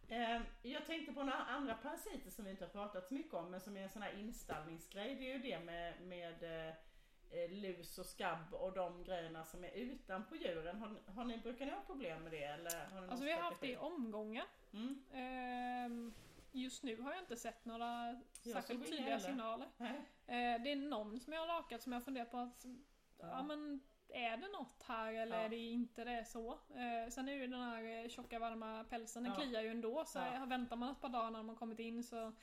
Eh, 0.08 0.42
jag 0.62 0.86
tänkte 0.86 1.14
på 1.14 1.24
några 1.24 1.38
andra 1.38 1.76
parasiter 1.76 2.30
som 2.30 2.46
vi 2.46 2.52
inte 2.52 2.66
har 2.66 2.70
pratat 2.70 3.08
så 3.08 3.14
mycket 3.14 3.34
om 3.34 3.52
men 3.52 3.60
som 3.60 3.78
är 3.78 3.82
en 3.82 3.90
sån 3.90 4.02
här 4.02 4.20
installningsgrej. 4.20 5.16
Det 5.16 5.32
är 5.32 5.34
ju 5.34 5.40
det 5.40 5.60
med, 5.60 6.02
med 6.02 6.68
eh, 6.68 6.74
Eh, 7.34 7.52
lus 7.52 7.98
och 8.00 8.06
skabb 8.06 8.54
och 8.54 8.74
de 8.74 9.04
grejerna 9.04 9.46
som 9.46 9.64
är 9.64 9.72
utanpå 9.72 10.36
djuren. 10.36 10.78
Har, 10.78 11.14
har 11.16 11.26
ni, 11.26 11.38
brukar 11.38 11.66
ni 11.66 11.72
ha 11.72 11.82
problem 11.82 12.24
med 12.24 12.32
det? 12.32 12.44
Eller 12.44 12.86
har 12.94 13.02
ni 13.02 13.08
alltså 13.08 13.26
vi 13.26 13.32
har 13.32 13.42
haft 13.42 13.62
det 13.62 13.68
i 13.68 13.78
omgångar. 13.78 14.46
Mm. 14.74 15.04
Ehm, 15.14 16.14
just 16.52 16.84
nu 16.84 17.02
har 17.02 17.12
jag 17.12 17.22
inte 17.22 17.38
sett 17.38 17.66
några 17.66 18.22
särskilt 18.32 18.88
tydliga 18.90 19.20
signaler. 19.20 19.68
Nej. 19.78 19.96
Eh, 20.28 20.64
det 20.64 20.72
är 20.72 20.76
någon 20.76 21.20
som 21.20 21.34
jag 21.34 21.40
har 21.40 21.48
rakat 21.48 21.82
som 21.82 21.94
jag 21.94 22.04
funderar 22.04 22.26
på 22.26 22.38
att 22.38 22.66
ja. 23.20 23.28
ja 23.28 23.44
men 23.44 23.80
är 24.10 24.38
det 24.38 24.48
något 24.48 24.84
här 24.84 25.14
eller 25.14 25.38
ja. 25.38 25.44
är 25.44 25.50
det 25.50 25.58
inte 25.58 26.04
det 26.04 26.26
så? 26.26 26.52
Eh, 26.52 27.10
sen 27.10 27.30
är 27.30 27.34
ju 27.34 27.48
den 27.48 27.62
här 27.62 28.10
tjocka 28.10 28.40
varma 28.40 28.84
pälsen, 28.84 29.24
den 29.24 29.34
ja. 29.34 29.40
kliar 29.40 29.62
ju 29.62 29.70
ändå 29.70 30.06
så 30.06 30.20
ja. 30.20 30.46
väntar 30.46 30.76
man 30.76 30.92
ett 30.92 31.02
par 31.02 31.10
dagar 31.10 31.32
när 31.32 31.44
man 31.44 31.56
kommit 31.56 31.80
in 31.80 32.04
så 32.04 32.34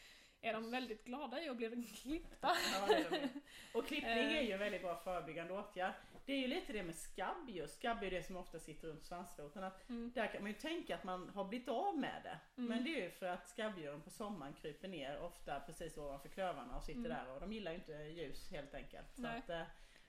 är 0.43 0.53
de 0.53 0.71
väldigt 0.71 1.05
glada 1.05 1.43
i 1.43 1.49
att 1.49 1.57
bli 1.57 1.83
klippta. 1.83 2.57
Ja, 2.73 2.87
det 2.87 2.95
är 2.95 3.11
de. 3.11 3.41
Och 3.79 3.87
klippning 3.87 4.13
är 4.13 4.43
ju 4.43 4.53
en 4.53 4.59
väldigt 4.59 4.83
bra 4.83 4.97
förebyggande 4.97 5.53
åtgärd. 5.53 5.93
Det 6.27 6.33
är 6.33 6.39
ju 6.39 6.47
lite 6.47 6.73
det 6.73 6.83
med 6.83 6.95
skabb 6.95 7.49
just. 7.51 7.75
Skabb 7.75 8.03
är 8.03 8.11
det 8.11 8.23
som 8.23 8.37
ofta 8.37 8.59
sitter 8.59 8.89
runt 8.89 9.05
svansroten. 9.05 9.65
Att 9.65 9.89
mm. 9.89 10.13
Där 10.15 10.27
kan 10.27 10.43
man 10.43 10.51
ju 10.51 10.57
tänka 10.57 10.95
att 10.95 11.05
man 11.05 11.29
har 11.29 11.45
blivit 11.45 11.69
av 11.69 11.99
med 11.99 12.21
det. 12.23 12.39
Mm. 12.57 12.69
Men 12.69 12.85
det 12.85 12.91
är 12.91 13.05
ju 13.05 13.11
för 13.11 13.27
att 13.27 13.49
skabbdjuren 13.49 14.01
på 14.01 14.11
sommaren 14.11 14.55
kryper 14.55 14.89
ner 14.89 15.19
ofta 15.19 15.61
precis 15.61 15.99
ovanför 15.99 16.29
klövarna 16.29 16.77
och 16.77 16.83
sitter 16.83 17.01
mm. 17.01 17.11
där 17.11 17.35
och 17.35 17.41
de 17.41 17.53
gillar 17.53 17.73
ju 17.73 17.79
inte 17.79 17.93
ljus 17.93 18.51
helt 18.51 18.75
enkelt. 18.75 19.17
Så 19.17 19.27
att, 19.27 19.51
eh, 19.51 19.63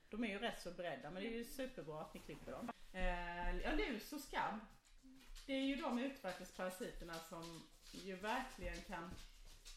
de 0.09 0.23
är 0.23 0.27
ju 0.27 0.39
rätt 0.39 0.61
så 0.61 0.71
beredda 0.71 1.11
men 1.11 1.23
det 1.23 1.29
är 1.29 1.37
ju 1.37 1.45
superbra 1.45 2.01
att 2.01 2.13
ni 2.13 2.19
klipper 2.19 2.51
dem. 2.51 2.71
Eh, 2.93 3.57
ja, 3.63 3.71
lus 3.71 4.13
och 4.13 4.21
skabb. 4.21 4.59
Det 5.45 5.53
är 5.53 5.63
ju 5.63 5.75
de 5.75 5.99
utvattningsparasiterna 5.99 7.13
som 7.13 7.61
ju 7.91 8.15
verkligen 8.15 8.81
kan 8.81 9.11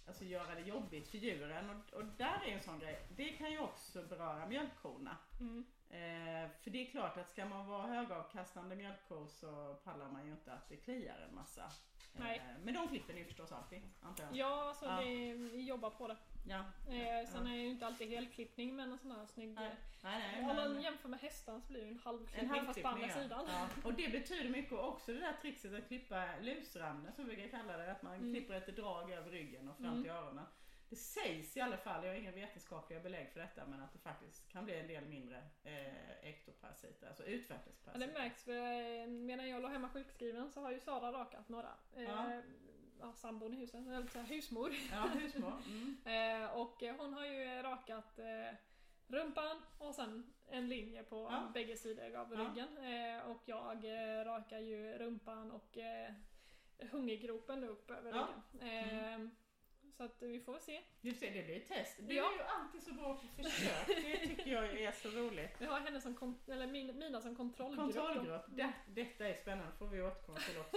alltså 0.06 0.25
göra 0.25 0.55
det 0.55 0.61
jobbigt 0.61 1.09
för 1.09 1.19
djuren. 1.19 1.71
Och, 1.71 1.95
och 1.95 2.05
där 2.17 2.43
är 2.47 2.53
en 2.53 2.62
sån 2.62 2.79
grej. 2.79 3.09
Det 3.17 3.29
kan 3.29 3.51
ju 3.51 3.59
också 3.59 4.03
beröra 4.03 4.47
mjölkkorna. 4.47 5.17
Mm. 5.41 5.65
Eh, 5.94 6.50
för 6.62 6.70
det 6.70 6.87
är 6.87 6.91
klart 6.91 7.17
att 7.17 7.31
ska 7.31 7.44
man 7.44 7.67
vara 7.67 7.87
högavkastande 7.87 8.76
mjölkkor 8.76 9.26
så 9.26 9.76
pallar 9.85 10.08
man 10.08 10.26
ju 10.26 10.32
inte 10.32 10.52
att 10.52 10.69
det 10.69 10.76
kliar 10.76 11.19
en 11.29 11.35
massa. 11.35 11.73
Nej. 12.12 12.37
Eh, 12.37 12.64
men 12.64 12.75
de 12.75 12.88
klipper 12.88 13.14
ni 13.14 13.25
förstås 13.25 13.52
alltid, 13.52 13.82
antar 14.00 14.25
jag? 14.25 14.37
Ja, 14.37 14.69
alltså 14.69 14.84
ja. 14.84 14.96
Det, 14.96 15.34
vi 15.34 15.63
jobbar 15.63 15.91
på 15.91 16.08
det. 16.08 16.17
Ja. 16.48 16.58
Eh, 16.86 17.29
sen 17.29 17.46
ja. 17.46 17.53
är 17.53 17.56
det 17.56 17.63
ju 17.63 17.69
inte 17.69 17.86
alltid 17.86 18.08
helklippning 18.08 18.77
men 18.77 18.93
en 18.93 18.98
sån 18.98 19.10
här 19.10 19.27
snygg... 19.27 19.55
Nej. 19.55 19.70
Nej, 20.03 20.22
nej, 20.32 20.51
om 20.51 20.56
man 20.56 20.82
jämför 20.82 21.08
med 21.08 21.20
hästan 21.20 21.63
så 21.63 21.69
blir 21.69 21.81
det 21.81 21.86
ju 21.86 21.93
en 21.93 21.98
halvklippning 21.98 22.58
en 22.58 22.67
fast 22.67 22.82
på 22.82 22.89
andra 22.89 23.06
ja. 23.06 23.15
sidan. 23.15 23.44
Ja. 23.48 23.69
Och 23.84 23.94
det 23.94 24.08
betyder 24.08 24.51
mycket 24.51 24.72
också 24.72 25.13
det 25.13 25.20
där 25.20 25.36
trixet 25.41 25.74
att 25.74 25.89
klippa 25.89 26.24
lusrammen 26.41 27.13
som 27.13 27.27
vi 27.27 27.36
brukar 27.36 27.58
kalla 27.58 27.77
det. 27.77 27.93
Att 27.93 28.03
man 28.03 28.15
mm. 28.15 28.34
klipper 28.34 28.55
ett 28.55 28.77
drag 28.77 29.10
över 29.10 29.31
ryggen 29.31 29.69
och 29.69 29.77
fram 29.77 29.86
mm. 29.86 30.03
till 30.03 30.13
öronen. 30.13 30.46
Det 30.89 30.96
sägs 30.96 31.56
i 31.56 31.60
alla 31.60 31.77
fall, 31.77 32.05
jag 32.05 32.13
har 32.13 32.19
inga 32.19 32.32
vetenskapliga 32.32 33.01
belägg 33.01 33.31
för 33.32 33.41
detta, 33.41 33.67
men 33.67 33.81
att 33.81 33.93
det 33.93 33.98
faktiskt 33.98 34.48
kan 34.48 34.65
bli 34.65 34.81
en 34.81 34.86
del 34.86 35.05
mindre 35.05 35.43
ektoparasiter, 36.24 37.08
alltså 37.08 37.24
utvecklingsparasiter. 37.24 38.00
Ja, 38.00 38.06
det 38.06 38.20
märks, 38.20 38.44
för 38.44 38.52
eh, 38.52 39.06
medan 39.06 39.48
jag 39.48 39.62
låg 39.62 39.70
hemma 39.70 39.88
sjukskriven 39.88 40.50
så 40.50 40.60
har 40.60 40.72
ju 40.72 40.81
Sara 40.81 41.12
rakat 41.12 41.48
några. 41.48 41.70
Eh, 41.96 42.02
ja. 42.02 42.43
Ja, 43.00 43.12
sambon 43.12 43.54
i 43.54 43.56
huset, 43.56 43.86
eller 43.86 44.06
så 44.06 44.19
husmor. 44.19 44.72
Ja, 44.90 45.02
husmor. 45.02 45.52
Mm. 45.66 45.96
eh, 46.43 46.56
och 46.58 46.82
hon 46.98 47.14
har 47.14 47.26
ju 47.26 47.62
rakat 47.62 48.19
eh, 48.19 48.56
rumpan 49.06 49.56
och 49.78 49.94
sen 49.94 50.32
en 50.46 50.69
linje 50.69 51.02
på 51.02 51.16
ja. 51.16 51.50
bägge 51.54 51.76
sidor 51.76 52.16
av 52.16 52.31
ryggen. 52.31 52.69
Ja. 52.82 53.22
Och 53.22 53.43
jag 53.44 53.84
rakar 54.26 54.58
ju 54.58 54.98
rumpan 54.98 55.50
och 55.50 55.78
hungergropen 56.90 57.64
upp 57.64 57.90
över 57.90 58.12
ryggen. 58.12 58.43
Mm. 58.60 59.31
Så 59.96 60.05
att 60.05 60.22
vi 60.22 60.41
får 60.41 60.58
se. 60.58 60.81
Just 61.01 61.20
det, 61.20 61.31
det 61.31 61.43
blir 61.43 61.56
ett 61.56 61.69
test. 61.69 61.96
Du 61.98 62.15
ja. 62.15 62.32
är 62.32 62.36
ju 62.36 62.43
alltid 62.43 62.82
så 62.82 62.93
bra 62.94 63.15
på 63.15 63.43
försök. 63.43 63.86
Det 63.86 64.29
tycker 64.29 64.53
jag 64.53 64.81
är 64.81 64.93
så 64.93 65.08
roligt. 65.08 65.51
Vi 65.58 65.67
har 65.67 65.81
henne 65.81 66.01
som, 66.01 66.39
eller 66.48 66.67
mina 66.67 67.20
som 67.20 67.36
kontrollgrupp. 67.36 67.94
Kontrollgrupp. 67.94 68.44
Det, 68.46 68.72
detta 68.86 69.29
är 69.29 69.34
spännande, 69.34 69.72
får 69.79 69.86
vi 69.86 70.03
återkomma 70.03 70.39
till 70.39 70.58
också. 70.58 70.77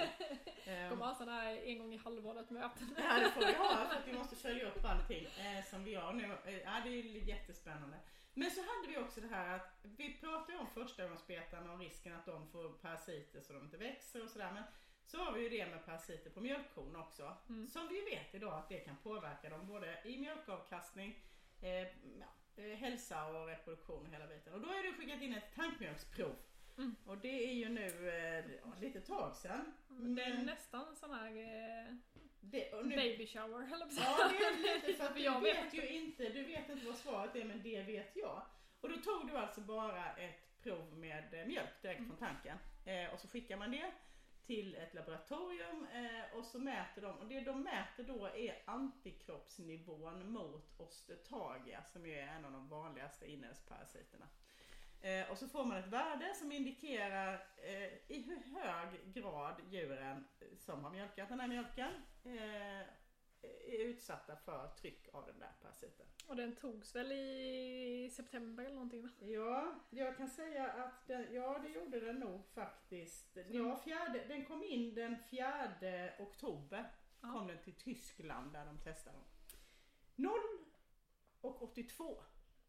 Kommer 0.89 1.05
ha 1.05 1.15
sådana 1.15 1.41
här 1.41 1.55
en 1.55 1.77
gång 1.77 1.93
i 1.93 1.97
halvåret 1.97 2.49
möten. 2.49 2.95
ja 2.97 3.19
det 3.19 3.31
får 3.31 3.45
vi 3.45 3.53
ha 3.53 3.87
för 3.89 3.95
att 3.95 4.07
vi 4.07 4.13
måste 4.13 4.35
följa 4.35 4.67
upp 4.67 4.85
allting 4.85 5.25
eh, 5.25 5.65
som 5.65 5.83
vi 5.83 5.91
gör 5.91 6.13
nu. 6.13 6.23
Eh, 6.45 6.57
ja 6.57 6.81
det 6.83 6.89
är 6.89 7.03
jättespännande. 7.03 7.97
Men 8.33 8.51
så 8.51 8.61
hade 8.61 8.87
vi 8.87 8.97
också 8.97 9.21
det 9.21 9.27
här 9.27 9.55
att 9.55 9.79
vi 9.81 10.13
pratade 10.13 10.57
om 10.57 10.67
förstagångsbetarna 10.67 11.73
och 11.73 11.79
risken 11.79 12.15
att 12.15 12.25
de 12.25 12.47
får 12.47 12.69
parasiter 12.69 13.41
så 13.41 13.53
de 13.53 13.63
inte 13.63 13.77
växer 13.77 14.23
och 14.23 14.29
sådär. 14.29 14.63
Så 15.07 15.17
har 15.17 15.31
vi 15.31 15.41
ju 15.41 15.49
det 15.49 15.65
med 15.65 15.85
parasiter 15.85 16.29
på 16.29 16.41
mjölkkon 16.41 16.95
också. 16.95 17.37
Mm. 17.49 17.67
Som 17.67 17.87
vi 17.87 18.01
vet 18.01 18.35
idag 18.35 18.53
att 18.53 18.69
det 18.69 18.79
kan 18.79 18.95
påverka 19.03 19.49
dem 19.49 19.67
både 19.67 19.99
i 20.05 20.17
mjölkavkastning, 20.17 21.19
eh, 21.61 21.87
eh, 22.65 22.77
hälsa 22.77 23.25
och 23.25 23.47
reproduktion 23.47 24.05
och 24.05 24.13
hela 24.13 24.27
biten. 24.27 24.53
Och 24.53 24.61
då 24.61 24.67
har 24.67 24.83
du 24.83 24.93
skickat 24.93 25.21
in 25.21 25.33
ett 25.33 25.55
tankmjölksprov. 25.55 26.35
Mm. 26.77 26.95
Och 27.05 27.17
det 27.17 27.49
är 27.49 27.53
ju 27.53 27.69
nu 27.69 28.09
eh, 28.09 28.45
lite 28.81 29.01
tag 29.01 29.35
sedan. 29.35 29.73
Mm, 29.89 30.15
det 30.15 30.23
är 30.23 30.43
nästan 30.43 30.95
sån 30.95 31.13
här 31.13 31.27
eh, 31.27 31.95
det, 32.39 32.83
nu, 32.83 32.95
baby 32.95 33.27
shower 33.27 33.73
eller 33.73 33.87
Ja 33.97 34.31
det 34.31 34.45
är 34.45 34.75
lite 34.75 34.93
för 34.97 35.05
att 35.05 35.15
du 35.15 35.21
jag 35.21 35.41
vet 35.41 35.73
ju 35.73 35.87
inte, 35.87 36.29
du 36.29 36.43
vet 36.43 36.69
inte 36.69 36.85
vad 36.85 36.97
svaret 36.97 37.35
är 37.35 37.45
men 37.45 37.61
det 37.63 37.81
vet 37.81 38.15
jag. 38.15 38.41
Och 38.81 38.89
då 38.89 38.97
tog 38.97 39.27
du 39.27 39.37
alltså 39.37 39.61
bara 39.61 40.13
ett 40.13 40.61
prov 40.63 40.97
med 40.97 41.33
eh, 41.33 41.45
mjölk 41.45 41.81
direkt 41.81 42.07
från 42.07 42.17
tanken. 42.17 42.57
Eh, 42.85 43.13
och 43.13 43.19
så 43.19 43.27
skickar 43.27 43.57
man 43.57 43.71
det 43.71 43.91
till 44.47 44.75
ett 44.75 44.93
laboratorium 44.93 45.87
eh, 45.93 46.37
och 46.37 46.45
så 46.45 46.59
mäter 46.59 47.01
de, 47.01 47.17
och 47.17 47.27
det 47.27 47.39
de 47.39 47.61
mäter 47.61 48.03
då 48.03 48.25
är 48.25 48.63
antikroppsnivån 48.65 50.31
mot 50.31 50.79
osteotagia 50.79 51.83
som 51.83 52.05
ju 52.05 52.13
är 52.13 52.27
en 52.27 52.45
av 52.45 52.51
de 52.51 52.69
vanligaste 52.69 53.31
inälvsparasiterna. 53.31 54.25
Eh, 55.01 55.31
och 55.31 55.37
så 55.37 55.47
får 55.47 55.65
man 55.65 55.77
ett 55.77 55.87
värde 55.87 56.33
som 56.35 56.51
indikerar 56.51 57.33
eh, 57.57 57.93
i 58.07 58.25
hur 58.27 58.59
hög 58.59 59.13
grad 59.13 59.55
djuren 59.69 60.27
som 60.57 60.83
har 60.83 60.91
mjölkat 60.91 61.29
den 61.29 61.39
här 61.39 61.47
mjölken 61.47 61.91
eh, 62.23 62.87
är 63.41 63.79
utsatta 63.79 64.35
för 64.35 64.67
tryck 64.67 65.07
av 65.13 65.25
den 65.25 65.39
där 65.39 65.51
parasiten. 65.61 66.05
Och 66.27 66.35
den 66.35 66.55
togs 66.55 66.95
väl 66.95 67.11
i 67.11 68.11
september 68.15 68.63
eller 68.63 68.75
någonting 68.75 69.01
va? 69.01 69.09
Ja, 69.19 69.75
jag 69.89 70.17
kan 70.17 70.29
säga 70.29 70.71
att 70.71 71.07
den, 71.07 71.33
ja 71.33 71.59
det 71.63 71.69
gjorde 71.69 71.99
den 71.99 72.15
nog 72.15 72.45
faktiskt. 72.53 73.37
Ja, 73.49 73.75
fjärde, 73.75 74.25
den 74.27 74.45
kom 74.45 74.63
in 74.63 74.95
den 74.95 75.17
4 75.29 75.73
oktober. 76.19 76.91
Ja. 77.21 77.31
Kom 77.31 77.47
den 77.47 77.57
till 77.63 77.73
Tyskland 77.73 78.53
där 78.53 78.65
de 78.65 78.77
testade 78.77 79.17
dem. 79.17 79.25
0 80.15 80.31
och 81.41 81.61
82. 81.61 82.23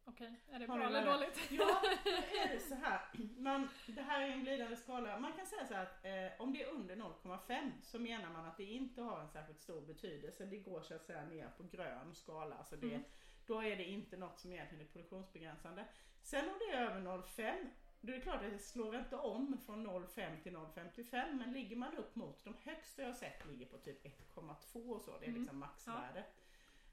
Okej, 0.09 0.41
är 0.50 0.59
det 0.59 0.67
bra 0.67 0.83
eller 0.87 1.07
dåligt? 1.07 1.50
Ja, 1.50 1.81
då 2.05 2.11
är 2.11 2.49
det 2.55 2.61
så 2.69 2.75
här. 2.75 3.00
Man, 3.38 3.69
det 3.87 4.03
här 4.03 4.21
är 4.23 4.31
en 4.31 4.41
glidande 4.45 4.77
skala. 4.77 5.19
Man 5.19 5.33
kan 5.33 5.47
säga 5.47 5.67
så 5.67 5.75
här 5.75 5.83
att 5.83 6.05
eh, 6.05 6.41
om 6.43 6.53
det 6.53 6.62
är 6.62 6.69
under 6.71 6.97
0,5 6.97 7.71
så 7.83 7.99
menar 7.99 8.31
man 8.31 8.45
att 8.47 8.57
det 8.57 8.65
inte 8.65 9.03
har 9.03 9.21
en 9.21 9.29
särskilt 9.29 9.61
stor 9.61 9.81
betydelse. 9.81 10.45
Det 10.47 10.57
går 10.59 10.83
så 10.83 10.95
att 10.95 11.05
säga 11.07 11.25
ner 11.25 11.49
på 11.57 11.62
grön 11.62 12.15
skala. 12.15 12.55
Alltså 12.57 12.77
det, 12.77 12.87
Mm. 12.88 13.03
Då 13.47 13.62
är 13.62 13.77
det 13.77 13.85
inte 13.85 14.17
något 14.17 14.38
som 14.38 14.53
egentligen 14.53 14.85
är 14.87 14.88
produktionsbegränsande. 14.93 15.85
Sen 16.23 16.49
om 16.49 16.55
det 16.59 16.77
är 16.77 16.83
över 16.87 17.00
0,5 17.00 17.67
då 18.00 18.12
är 18.12 18.17
det 18.17 18.23
klart 18.23 18.45
att 18.45 18.50
det 18.53 18.59
slår 18.59 18.97
inte 18.97 19.17
om 19.17 19.59
från 19.67 19.87
0,5 19.87 20.43
till 20.43 20.57
0,55 20.57 21.33
men 21.33 21.53
ligger 21.53 21.77
man 21.77 21.97
upp 21.97 22.15
mot 22.15 22.45
de 22.45 22.55
högsta 22.65 23.03
jag 23.03 23.17
sett 23.17 23.47
ligger 23.47 23.67
på 23.67 23.79
typ 23.79 24.05
1,2 24.05 24.91
och 24.95 25.00
så. 25.00 25.11
Det 25.19 25.25
är 25.25 25.29
Mm. 25.29 25.41
liksom 25.41 25.59
maxvärde. 25.59 26.25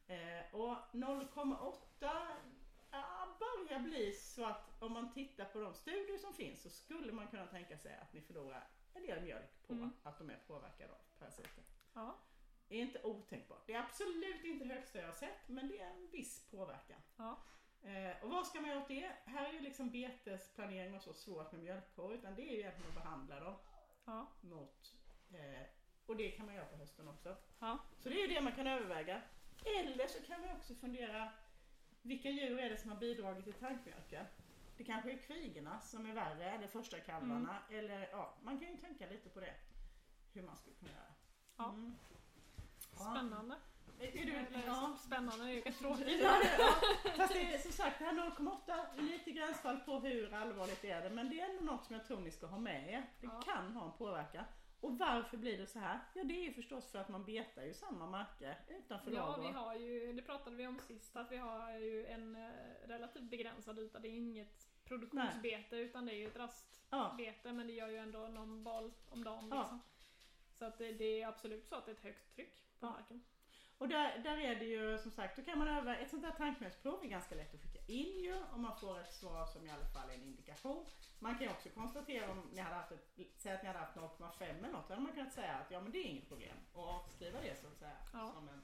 Eh, 0.07 0.55
och 0.55 0.77
0,8 0.91 1.75
ja, 2.00 2.27
börjar 3.39 3.79
bli 3.79 4.13
så 4.13 4.45
att 4.45 4.81
om 4.81 4.91
man 4.93 5.13
tittar 5.13 5.45
på 5.45 5.59
de 5.59 5.73
studier 5.73 6.17
som 6.17 6.33
finns 6.33 6.61
så 6.61 6.69
skulle 6.69 7.11
man 7.11 7.27
kunna 7.27 7.45
tänka 7.47 7.77
sig 7.77 7.97
att 8.01 8.13
ni 8.13 8.21
förlorar 8.21 8.67
en 8.93 9.01
del 9.05 9.21
mjölk 9.23 9.67
på 9.67 9.73
Mm. 9.73 9.91
att 10.03 10.17
de 10.17 10.29
är 10.29 10.39
påverkade 10.47 10.91
av 10.93 10.97
parasiter. 11.19 11.63
Ja, 11.93 12.15
Det 12.67 12.75
är 12.75 12.81
inte 12.81 13.03
otänkbart. 13.03 13.63
Det 13.67 13.73
är 13.73 13.79
absolut 13.79 14.43
inte 14.43 14.65
högsta 14.65 14.99
jag 14.99 15.05
har 15.05 15.13
sett 15.13 15.47
men 15.47 15.67
det 15.67 15.79
är 15.79 15.89
en 15.89 16.07
viss 16.11 16.47
påverkan. 16.51 17.01
ja. 17.17 17.39
Eh, 17.83 18.23
och 18.23 18.29
vad 18.29 18.47
ska 18.47 18.61
man 18.61 18.69
göra 18.69 18.81
åt 18.81 18.87
det? 18.87 19.11
Här 19.25 19.49
är 19.49 19.53
ju 19.53 19.59
liksom 19.59 19.89
betesplanering 19.89 20.95
och 20.95 21.01
så 21.01 21.13
svårt 21.13 21.51
med 21.51 21.61
mjölkkor 21.61 22.13
utan 22.13 22.35
det 22.35 22.41
är 22.41 22.51
ju 22.53 22.59
egentligen 22.59 22.89
att 22.97 23.03
behandla 23.03 23.39
dem 23.39 23.55
ja. 24.05 24.27
mot 24.41 24.93
eh, 25.33 25.67
och 26.05 26.15
det 26.15 26.31
kan 26.31 26.45
man 26.45 26.55
göra 26.55 26.65
på 26.65 26.75
hösten 26.77 27.07
också. 27.07 27.35
ja. 27.59 27.79
Så 27.99 28.09
det 28.09 28.15
är 28.23 28.27
ju 28.27 28.33
det 28.33 28.41
man 28.41 28.55
kan 28.55 28.67
överväga. 28.67 29.21
Eller 29.65 30.07
så 30.07 30.21
kan 30.23 30.41
man 30.41 30.55
också 30.55 30.75
fundera 30.75 31.31
vilka 32.05 32.29
djur 32.29 32.59
är 32.59 32.69
det 32.69 32.77
som 32.77 32.91
har 32.91 32.97
bidragit 32.97 33.43
till 33.43 33.53
tankmjölken? 33.53 34.25
Det 34.77 34.83
kanske 34.83 35.12
är 35.12 35.17
kvigorna 35.17 35.81
som 35.81 36.05
är 36.05 36.13
värre, 36.13 36.51
eller 36.51 36.67
första 36.67 37.00
kalvarna. 37.00 37.57
Eller 37.71 38.07
ja, 38.12 38.33
man 38.43 38.59
kan 38.59 38.67
ju 38.71 38.77
tänka 38.77 39.05
lite 39.09 39.29
på 39.29 39.39
det. 39.39 39.53
Hur 40.33 40.41
man 40.43 40.55
skulle 40.55 40.75
kunna 40.75 40.91
göra. 40.91 41.13
Ja. 41.57 41.69
Mm. 41.69 41.95
Spännande. 42.93 43.55
Är, 44.00 44.07
är 44.17 44.25
du, 44.25 44.31
Eller, 44.33 44.65
ja. 44.65 44.97
Spännande 45.05 45.45
är 45.45 45.50
ju 45.50 45.62
rätt 45.62 45.79
tråkigt. 45.79 46.07
Ja, 46.21 46.39
det, 46.43 46.51
ja. 46.59 46.74
Fast 47.17 47.33
det 47.33 47.53
är 47.53 47.57
som 47.57 47.71
sagt 47.71 48.00
det 48.00 48.05
här 48.05 48.13
0,8 48.13 48.97
är 48.97 49.01
lite 49.01 49.31
gränsfall 49.31 49.79
på 49.79 50.00
hur 50.00 50.33
allvarligt 50.33 50.81
det 50.81 50.91
är 50.91 51.01
det. 51.03 51.09
Men 51.09 51.29
det 51.29 51.39
är 51.39 51.50
ändå 51.50 51.71
något 51.74 51.85
som 51.85 51.95
jag 51.95 52.05
tror 52.07 52.19
ni 52.19 52.31
ska 52.31 52.47
ha 52.47 52.57
med 52.59 52.89
er. 52.93 53.05
Det 53.21 53.27
Ja. 53.27 53.41
kan 53.41 53.75
ha 53.75 53.85
en 53.85 53.97
påverkan. 53.97 54.45
Och 54.79 54.98
varför 54.98 55.38
blir 55.38 55.58
det 55.58 55.67
så 55.67 55.79
här? 55.79 56.00
Ja 56.13 56.24
det 56.24 56.34
är 56.34 56.44
ju 56.44 56.53
förstås 56.53 56.91
för 56.91 57.00
att 57.00 57.10
man 57.10 57.25
betar 57.25 57.63
ju 57.63 57.74
samma 57.74 58.05
marker 58.05 58.58
utanför 58.67 59.12
Ja, 59.12 59.38
vi 59.41 59.48
har 59.48 59.75
ju, 59.75 60.13
det 60.13 60.22
pratade 60.22 60.55
vi 60.55 60.67
om 60.67 60.79
sist, 60.79 61.15
att 61.15 61.32
vi 61.32 61.38
har 61.38 61.77
ju 61.77 62.05
en 62.05 62.36
eh, 62.36 62.50
relativt 62.88 63.29
begränsad 63.29 63.79
yta. 63.79 64.00
Det 64.00 64.08
är 64.08 64.17
inget 64.17 64.67
produktionsbete 64.84 65.75
utan 65.75 66.05
det 66.05 66.13
är 66.13 66.17
ju 66.17 66.27
ett 66.27 66.36
rastbete 66.36 67.39
Ja, 67.44 67.53
men 67.53 67.67
det 67.67 67.74
gör 67.74 67.89
ju 67.89 67.98
ändå 67.98 68.20
någon 68.20 68.63
bal 68.63 68.91
om 69.10 69.24
dagen 69.24 69.48
Ja. 69.51 69.60
liksom. 69.60 69.82
Så 70.53 70.65
att 70.65 70.77
det, 70.77 70.91
det 70.91 71.22
är 71.22 71.27
absolut 71.27 71.67
så 71.67 71.75
att 71.75 71.86
det 71.86 71.91
är 71.91 71.96
ett 71.96 72.03
högt 72.03 72.36
tryck 72.36 72.53
på 72.79 72.86
Ja. 72.86 72.89
marken. 72.91 73.24
och 73.77 73.88
där, 73.88 74.17
där 74.20 74.38
är 74.38 74.55
det 74.55 74.65
ju 74.65 74.98
som 74.98 75.12
sagt, 75.12 75.36
då 75.36 75.44
kan 75.44 75.60
man 75.60 75.67
öva, 75.67 75.98
ett 75.98 76.10
sånt 76.10 76.24
här 76.25 76.32
tankmedelsprov 76.32 77.03
är 77.03 77.08
ganska 77.08 77.36
lätt 77.36 77.53
att 77.53 77.62
skicka 77.62 77.75
in 77.87 78.23
ju 78.23 78.43
om 78.53 78.61
man 78.61 78.79
får 78.79 78.99
ett 78.99 79.13
svar 79.13 79.45
som 79.45 79.67
i 79.67 79.71
alla 79.71 79.85
fall 79.85 80.09
är 80.09 80.13
en 80.13 80.23
indikation. 80.23 80.85
Man 81.19 81.37
kan 81.39 81.49
också 81.49 81.69
konstatera 81.69 82.31
om 82.31 82.49
ni 82.53 82.61
hade 82.61 82.75
haft 82.75 82.91
ett, 82.91 83.13
säg 83.37 83.53
att 83.53 83.61
ni 83.61 83.67
hade 83.67 83.79
haft 83.79 83.97
0,5 83.97 84.43
eller 84.43 84.71
något, 84.71 84.87
då 84.87 84.93
hade 84.93 85.05
man 85.05 85.13
kunnat 85.15 85.33
säga 85.33 85.55
att 85.55 85.71
ja 85.71 85.81
men 85.81 85.91
det 85.91 85.97
är 85.97 86.03
inget 86.05 86.27
problem 86.29 86.57
och 86.73 86.87
avskriva 86.89 87.41
det 87.41 87.55
så 87.61 87.67
att 87.67 87.77
säga 87.77 87.97
Ja. 88.13 88.31
som 88.33 88.49
en 88.49 88.63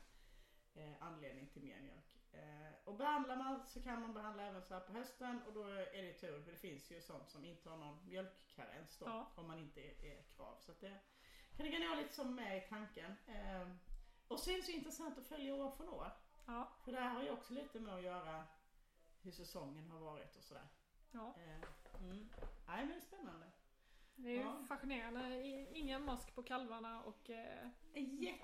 eh, 0.74 1.04
anledning 1.04 1.48
till 1.48 1.64
mer 1.64 1.82
mjölk. 1.82 2.06
Eh, 2.34 2.74
och 2.86 2.96
behandlar 2.98 3.36
man 3.36 3.66
så 3.66 3.84
kan 3.84 4.02
man 4.02 4.14
behandla 4.14 4.44
även 4.44 4.62
så 4.62 4.74
här 4.74 4.82
på 4.82 4.94
hösten 4.94 5.42
och 5.48 5.54
då 5.54 5.64
är 5.68 6.04
det 6.04 6.14
tur 6.14 6.42
för 6.42 6.52
det 6.52 6.58
finns 6.58 6.92
ju 6.92 7.02
sånt 7.02 7.30
som 7.30 7.46
inte 7.46 7.70
har 7.70 7.78
någon 7.78 8.06
mjölkkarens 8.06 8.98
då 8.98 9.06
Ja. 9.06 9.32
om 9.36 9.48
man 9.48 9.60
inte 9.60 9.82
är, 9.82 10.06
är 10.06 10.24
krav. 10.36 10.58
Så 10.60 10.72
det 10.82 11.72
kan 11.72 11.80
ni 11.80 11.88
ha 11.88 11.96
lite 11.96 12.14
som 12.14 12.36
med 12.36 12.58
i 12.58 12.62
tanken. 12.70 13.16
Eh, 13.28 13.70
och 14.28 14.40
sen 14.40 14.62
så 14.64 14.70
är 14.70 14.74
det 14.74 14.78
intressant 14.78 15.18
att 15.18 15.28
följa 15.28 15.56
år 15.56 15.72
från 15.72 15.90
år. 15.90 16.12
Ja, 16.48 16.72
För 16.86 16.92
det 16.92 17.00
här 17.00 17.10
har 17.10 17.24
ju 17.24 17.30
också 17.32 17.54
lite 17.54 17.80
med 17.80 17.96
att 17.96 18.04
göra 18.04 18.44
hur 19.24 19.32
säsongen 19.32 19.88
har 19.92 20.00
varit 20.00 20.36
och 20.36 20.44
sådär. 20.44 20.68
ja. 21.12 21.36
Eh, 21.38 22.04
mm. 22.04 22.30
Nej 22.68 22.78
men 22.86 22.88
det 22.88 22.96
är 22.96 23.00
spännande. 23.00 23.46
Det 24.16 24.28
är 24.30 24.34
ju 24.34 24.40
Ja. 24.42 24.64
fascinerande. 24.68 25.42
Ingen 25.74 26.06
mask 26.06 26.36
på 26.36 26.44
kalvarna 26.44 27.04
och 27.04 27.30
eh, 27.30 27.68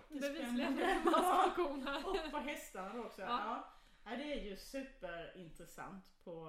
bevisligen 0.09 1.03
mask 1.05 1.55
på 1.55 1.63
korna. 1.63 1.97
Och 1.97 2.31
på 2.31 2.37
hästarna 2.37 2.99
också. 3.01 3.21
Ja. 3.21 3.27
Ja. 3.27 3.73
Ja, 4.03 4.15
det 4.17 4.33
är 4.33 4.43
ju 4.43 4.57
superintressant 4.57 6.11
på, 6.23 6.47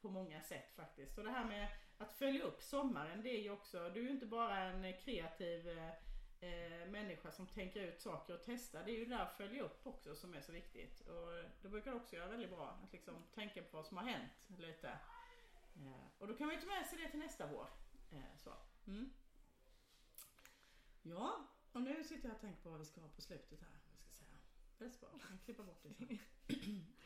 på 0.00 0.10
många 0.10 0.40
sätt 0.42 0.72
faktiskt. 0.76 1.18
Och 1.18 1.24
det 1.24 1.30
här 1.30 1.44
med 1.44 1.68
att 1.98 2.12
följa 2.12 2.44
upp 2.44 2.62
sommaren, 2.62 3.22
det 3.22 3.28
är 3.30 3.42
ju 3.42 3.50
också, 3.50 3.78
du 3.90 4.00
är 4.00 4.04
ju 4.04 4.10
inte 4.10 4.26
bara 4.26 4.58
en 4.58 4.92
kreativ 4.98 5.68
eh, 6.40 6.90
människa 6.90 7.30
som 7.30 7.46
tänker 7.46 7.80
ut 7.80 8.00
saker 8.00 8.34
och 8.34 8.40
testar. 8.44 8.84
Det 8.84 8.90
är 8.90 8.98
ju 8.98 9.04
det 9.04 9.16
där 9.16 9.22
att 9.22 9.36
följa 9.36 9.62
upp 9.62 9.86
också 9.86 10.14
som 10.14 10.34
är 10.34 10.40
så 10.40 10.52
viktigt. 10.52 11.00
Och 11.00 11.44
det 11.62 11.68
brukar 11.68 11.92
också 11.92 12.16
göra 12.16 12.28
väldigt 12.28 12.50
bra 12.50 12.78
att 12.84 12.92
liksom 12.92 13.14
tänka 13.34 13.62
på 13.62 13.76
vad 13.76 13.86
som 13.86 13.96
har 13.96 14.04
hänt 14.04 14.32
lite. 14.58 14.88
Eh, 15.76 16.06
och 16.18 16.28
då 16.28 16.34
kan 16.36 16.46
man 16.46 16.56
ju 16.56 16.62
ta 16.62 16.66
med 16.66 16.86
sig 16.86 16.98
det 16.98 17.10
till 17.10 17.18
nästa 17.18 17.46
vår. 17.46 17.66
Eh, 18.10 18.36
så. 18.36 18.52
Mm. 18.86 19.12
Ja, 21.02 21.46
och 21.72 21.82
nu 21.82 22.04
sitter 22.04 22.28
jag 22.28 22.34
och 22.34 22.40
tänker 22.40 22.62
på 22.62 22.70
vad 22.70 22.78
vi 22.78 22.86
ska 22.86 23.00
ha 23.00 23.08
på 23.08 23.22
slutet 23.22 23.60
här. 23.60 23.68
Vad 23.88 23.98
ska 23.98 24.10
jag 24.10 24.14
säga. 24.14 24.38
Det 24.78 24.84
är 24.84 24.88
så 24.88 24.98
bra, 25.00 25.08
jag 25.12 25.28
kan 25.28 25.38
klippa 25.38 25.62
bort 25.62 25.82
det 25.82 25.94
sen. 25.94 26.18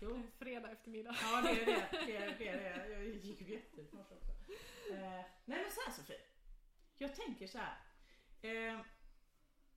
Jo, 0.00 0.22
Fredag 0.38 0.70
eftermiddag. 0.70 1.16
ja 1.22 1.40
det 1.42 1.62
är 1.62 1.66
det. 1.66 1.88
det, 2.06 2.16
är, 2.16 2.36
det, 2.38 2.48
är 2.48 2.56
det. 2.56 2.88
Jag 2.92 3.04
gick 3.04 3.40
ju 3.40 3.54
jättetidigt 3.54 3.94
också. 3.94 4.14
Eh, 4.90 5.24
nej 5.44 5.62
men 5.62 5.70
så 5.70 5.80
här 5.86 5.92
Sofie. 5.92 6.20
Jag 6.98 7.14
tänker 7.14 7.46
så 7.46 7.58
här. 7.58 7.76
Eh, 8.42 8.80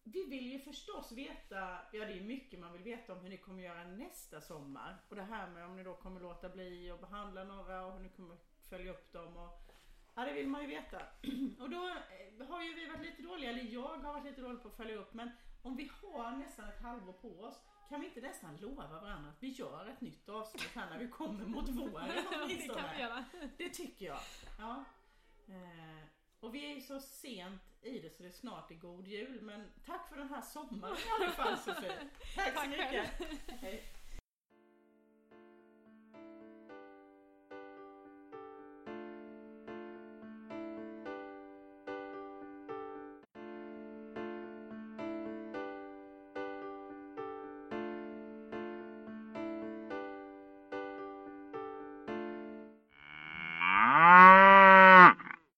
vi 0.04 0.25
vill 0.30 0.51
ju 0.51 0.60
förstås 0.60 1.12
veta, 1.12 1.80
ja 1.92 2.06
det 2.06 2.18
är 2.18 2.22
mycket 2.22 2.60
man 2.60 2.74
vill 2.74 2.84
veta 2.84 3.13
om 3.13 3.20
hur 3.20 3.30
ni 3.30 3.38
kommer 3.38 3.63
göra 3.63 3.84
nästa 3.84 4.42
sommar. 4.42 4.98
Och 5.10 5.16
det 5.16 5.24
här 5.24 5.50
med 5.50 5.66
om 5.66 5.75
ni 5.75 5.84
då 5.84 5.94
kommer 5.94 6.20
låta 6.20 6.50
bli 6.50 6.92
att 6.92 7.01
behandla 7.01 7.44
några 7.44 7.86
och 7.86 7.94
hur 7.94 8.00
ni 8.00 8.10
kommer 8.10 8.38
följa 8.70 8.92
upp 8.92 9.12
dem. 9.12 9.38
Och, 9.38 9.75
ja 10.16 10.25
det 10.25 10.34
vill 10.34 10.48
man 10.48 10.62
ju 10.62 10.68
veta. 10.68 11.01
Och 11.60 11.70
då 11.70 11.88
eh, 11.88 12.48
har 12.48 12.63
ju 12.63 12.74
vi 12.74 12.86
varit 12.86 13.06
lite 13.06 13.22
dåliga, 13.22 13.50
eller 13.50 13.63
jag 13.63 13.98
har 13.98 14.13
varit 14.13 14.25
lite 14.25 14.42
dålig 14.42 14.62
på 14.62 14.68
att 14.68 14.78
följa 14.78 14.96
upp. 14.96 15.13
Men 15.13 15.32
om 15.62 15.75
vi 15.75 15.92
har 16.01 16.32
nästan 16.32 16.70
ett 16.70 16.82
halvår 16.82 17.13
på 17.13 17.44
oss 17.44 17.60
kan 17.91 18.01
vi 18.01 18.07
inte 18.07 18.21
nästan 18.21 18.57
lova 18.57 18.88
varandra 18.88 19.29
att 19.29 19.43
vi 19.43 19.48
gör 19.48 19.86
ett 19.89 20.01
nytt 20.01 20.29
avsnitt 20.29 20.69
här 20.75 20.89
när 20.89 20.98
vi 20.98 21.07
kommer 21.07 21.45
mot 21.45 21.69
våren 21.69 22.07
det 22.48 22.67
kan 22.67 22.95
vi 22.95 23.01
göra. 23.01 23.25
Det 23.57 23.69
tycker 23.69 24.05
jag. 24.05 24.19
Ja. 24.60 24.83
Eh, 25.48 26.03
och 26.39 26.55
vi 26.55 26.71
är 26.71 26.75
ju 26.75 26.81
så 26.81 27.00
sent 27.00 27.62
i 27.81 28.00
det 28.00 28.10
så 28.10 28.24
det 28.24 28.29
är 28.29 28.33
snart 28.33 28.71
är 28.71 28.75
god 28.75 29.07
jul. 29.07 29.41
Men 29.41 29.71
tack 29.86 30.10
för 30.10 30.15
den 30.17 30.29
här 30.29 30.41
sommaren 30.41 30.98
i 30.98 31.24
alla 31.24 31.31
fall 31.31 31.57
Sofie. 31.57 32.10
Tack 32.36 32.63
så 32.63 32.69
mycket. 32.69 33.10
Hej. 33.48 33.83